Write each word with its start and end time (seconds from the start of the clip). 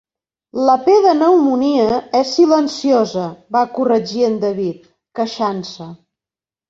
La 0.67 0.75
P 0.85 0.93
de 1.05 1.11
pneumònia 1.17 1.99
és 2.21 2.31
silenciosa, 2.37 3.27
va 3.57 3.61
corregir 3.79 4.27
en 4.31 4.41
David, 4.47 4.89
queixant-se. 5.21 5.93